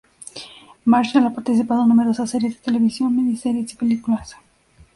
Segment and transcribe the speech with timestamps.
[0.83, 4.35] Marshall ha participado en numerosas series de televisión, miniseries y películas.